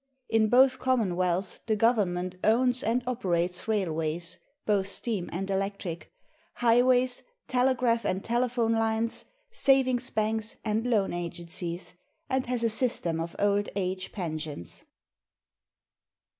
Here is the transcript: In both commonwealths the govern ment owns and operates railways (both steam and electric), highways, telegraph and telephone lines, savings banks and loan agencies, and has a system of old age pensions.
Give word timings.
In 0.29 0.49
both 0.49 0.79
commonwealths 0.79 1.61
the 1.67 1.75
govern 1.75 2.13
ment 2.13 2.33
owns 2.43 2.81
and 2.81 3.03
operates 3.05 3.67
railways 3.67 4.39
(both 4.65 4.87
steam 4.87 5.29
and 5.31 5.47
electric), 5.47 6.11
highways, 6.55 7.21
telegraph 7.47 8.03
and 8.03 8.23
telephone 8.23 8.71
lines, 8.73 9.25
savings 9.51 10.09
banks 10.09 10.55
and 10.65 10.87
loan 10.89 11.13
agencies, 11.13 11.93
and 12.31 12.47
has 12.47 12.63
a 12.63 12.67
system 12.69 13.19
of 13.19 13.35
old 13.37 13.69
age 13.75 14.11
pensions. 14.11 14.85